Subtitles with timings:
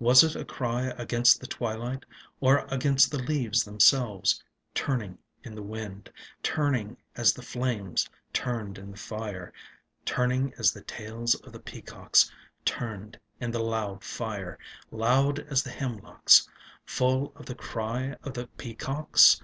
[0.00, 2.04] Was it a cry against the twilight
[2.40, 4.42] Or against the leaves themselves
[4.74, 6.10] Turning in the wind,
[6.42, 9.52] Turning as the flames Turned in the fire.
[10.08, 12.32] 182 WALLACE 8TKVSN8 Turning as the tails of the peacocks
[12.64, 14.58] Turned in the loud fire,
[14.90, 16.48] Loud as the hemlocks
[16.84, 19.40] Full of the cry of the peacocks?